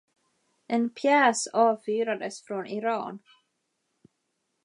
[0.67, 3.19] En pjäs avfyrades från Iran.